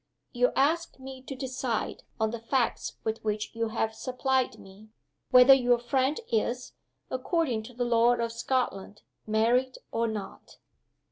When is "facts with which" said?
2.39-3.53